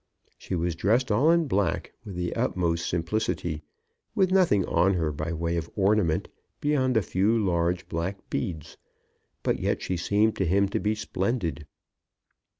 [0.35, 3.61] She was dressed all in black, with the utmost simplicity,
[4.15, 6.27] with nothing on her by way of ornament
[6.59, 8.77] beyond a few large black beads;
[9.43, 11.67] but yet she seemed to him to be splendid.